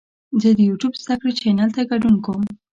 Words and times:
زه 0.41 0.49
د 0.57 0.59
یوټیوب 0.69 0.93
زده 1.03 1.15
کړې 1.21 1.31
چینل 1.39 1.69
ته 1.75 1.81
ګډون 1.91 2.15
کوم. 2.25 2.41